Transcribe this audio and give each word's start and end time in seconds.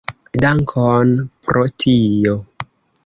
Dankon 0.45 1.13
pro 1.49 1.63
tio. 1.85 2.35